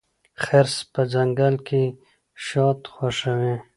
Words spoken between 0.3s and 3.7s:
خرس په ځنګل کې شات خوښوي.